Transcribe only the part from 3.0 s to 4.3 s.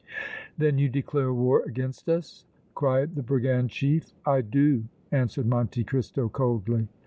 the brigand chief.